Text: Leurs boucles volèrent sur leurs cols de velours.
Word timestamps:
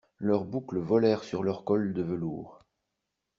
Leurs 0.17 0.45
boucles 0.45 0.79
volèrent 0.79 1.23
sur 1.23 1.43
leurs 1.43 1.63
cols 1.63 1.93
de 1.93 2.01
velours. 2.01 2.65